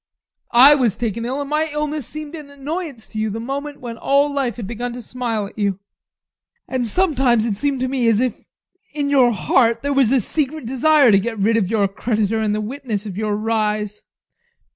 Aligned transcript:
I 0.55 0.73
was 0.73 0.95
taken 0.95 1.25
ill, 1.25 1.39
and 1.41 1.47
my 1.51 1.67
illness 1.71 2.07
seemed 2.07 2.33
an 2.33 2.49
annoyance 2.49 3.07
to 3.09 3.19
you 3.19 3.27
at 3.27 3.33
the 3.33 3.39
moment 3.39 3.81
when 3.81 3.99
all 3.99 4.33
life 4.33 4.55
had 4.55 4.63
just 4.63 4.67
begun 4.69 4.93
to 4.93 5.01
smile 5.03 5.45
at 5.45 5.59
you 5.59 5.77
and 6.67 6.89
sometimes 6.89 7.45
it 7.45 7.55
seemed 7.55 7.81
to 7.81 7.87
me 7.87 8.07
as 8.07 8.19
if, 8.19 8.43
in 8.95 9.11
your 9.11 9.29
heart, 9.31 9.83
there 9.83 9.93
was 9.93 10.11
a 10.11 10.19
secret 10.19 10.65
desire 10.65 11.11
to 11.11 11.19
get 11.19 11.37
rid 11.37 11.55
of 11.55 11.69
your 11.69 11.87
creditor 11.87 12.39
and 12.39 12.55
the 12.55 12.61
witness 12.61 13.05
of 13.05 13.15
your 13.15 13.35
rise. 13.35 14.01